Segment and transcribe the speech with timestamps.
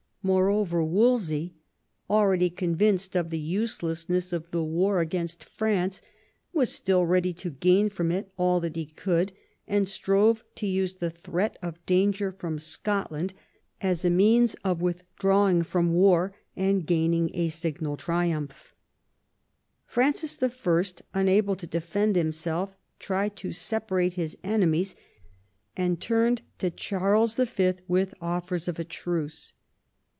[0.23, 1.55] Moreover, Wolsey,
[2.07, 5.99] already convinced of the uselessness of the war against France,
[6.53, 9.33] was still ready to gain from it all that he could,
[9.67, 13.33] and strove to use the threat of danger from Scotland
[13.81, 18.75] as a means of withdrawing from war and gaining a signal triumph.
[19.87, 20.83] Francis I.,
[21.15, 24.95] unable to defend himself, tried to separate his enemies,
[25.75, 27.73] and turned to Charles Y.
[27.87, 29.53] with offers of a truce.